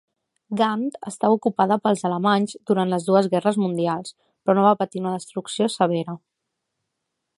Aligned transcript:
Gant 0.59 0.85
estava 1.09 1.35
ocupada 1.39 1.77
pels 1.83 2.01
alemanys 2.09 2.55
durant 2.71 2.93
les 2.93 3.05
dues 3.09 3.29
Guerres 3.35 3.61
Mundials, 3.65 4.15
però 4.47 4.57
no 4.61 4.65
va 4.69 4.75
patir 4.81 5.03
una 5.05 5.13
destrucció 5.19 5.69
severa. 5.75 6.17